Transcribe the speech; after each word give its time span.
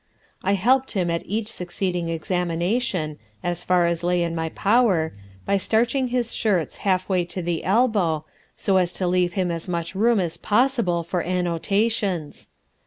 I 0.43 0.53
helped 0.55 0.93
him 0.93 1.11
at 1.11 1.21
each 1.27 1.47
succeeding 1.47 2.09
examination, 2.09 3.19
as 3.43 3.63
far 3.63 3.85
as 3.85 4.01
lay 4.03 4.23
in 4.23 4.33
my 4.33 4.49
power, 4.49 5.13
by 5.45 5.57
starching 5.57 6.07
his 6.07 6.33
shirts 6.33 6.77
half 6.77 7.07
way 7.07 7.23
to 7.25 7.43
the 7.43 7.63
elbow, 7.63 8.25
so 8.55 8.77
as 8.77 8.91
to 8.93 9.05
leave 9.05 9.33
him 9.33 9.51
as 9.51 9.69
much 9.69 9.93
room 9.93 10.19
as 10.19 10.37
possible 10.37 11.03
for 11.03 11.21
annotations. 11.23 12.49